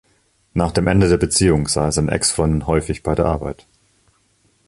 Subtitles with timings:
[0.55, 3.67] Nach dem Ende der Beziehung sah er seine Ex-Freundin häufig bei der Arbeit.